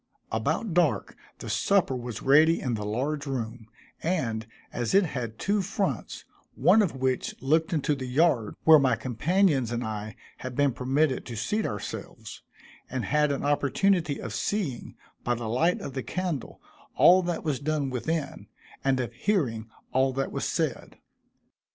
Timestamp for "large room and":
2.83-4.47